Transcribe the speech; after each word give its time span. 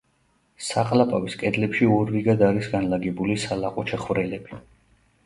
საყლაპავის 0.67 1.35
კედლებში 1.43 1.89
ორ 1.97 2.09
რიგად 2.15 2.41
არის 2.47 2.71
განლაგებული 2.71 3.37
სალაყუჩე 3.45 4.01
ხვრელები. 4.07 4.59